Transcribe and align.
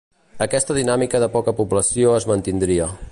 Aquesta 0.45 0.77
dinàmica 0.77 1.21
de 1.25 1.29
poca 1.37 1.55
població 1.61 2.17
es 2.21 2.29
mantindria. 2.35 2.93